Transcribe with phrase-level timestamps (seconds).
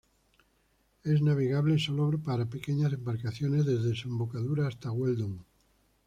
[1.03, 5.45] Es navegable sólo para pequeñas embarcaciones desde su embocadura hasta Weldon.